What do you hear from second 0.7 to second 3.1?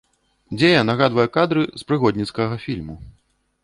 нагадвае кадры з прыгодніцкага фільму.